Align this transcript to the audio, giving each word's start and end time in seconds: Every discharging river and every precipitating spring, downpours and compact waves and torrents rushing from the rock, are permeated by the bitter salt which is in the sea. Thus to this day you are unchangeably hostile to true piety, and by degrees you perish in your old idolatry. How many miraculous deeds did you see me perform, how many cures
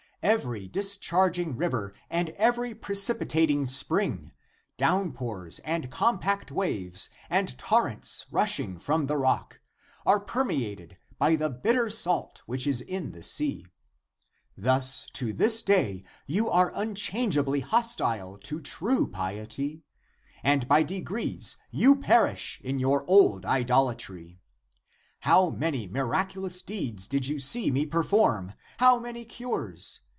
Every 0.23 0.67
discharging 0.67 1.57
river 1.57 1.95
and 2.07 2.29
every 2.37 2.75
precipitating 2.75 3.67
spring, 3.67 4.31
downpours 4.77 5.57
and 5.65 5.89
compact 5.89 6.51
waves 6.51 7.09
and 7.27 7.57
torrents 7.57 8.27
rushing 8.29 8.77
from 8.77 9.05
the 9.07 9.17
rock, 9.17 9.61
are 10.05 10.19
permeated 10.19 10.99
by 11.17 11.35
the 11.35 11.49
bitter 11.49 11.89
salt 11.89 12.43
which 12.45 12.67
is 12.67 12.81
in 12.81 13.13
the 13.13 13.23
sea. 13.23 13.65
Thus 14.55 15.07
to 15.13 15.33
this 15.33 15.63
day 15.63 16.03
you 16.27 16.51
are 16.51 16.71
unchangeably 16.75 17.61
hostile 17.61 18.37
to 18.43 18.61
true 18.61 19.07
piety, 19.09 19.81
and 20.43 20.67
by 20.67 20.83
degrees 20.83 21.57
you 21.71 21.95
perish 21.95 22.61
in 22.63 22.77
your 22.77 23.03
old 23.09 23.43
idolatry. 23.43 24.37
How 25.21 25.49
many 25.49 25.87
miraculous 25.87 26.61
deeds 26.61 27.07
did 27.07 27.27
you 27.27 27.39
see 27.39 27.71
me 27.71 27.87
perform, 27.87 28.53
how 28.77 28.99
many 28.99 29.25
cures 29.25 30.01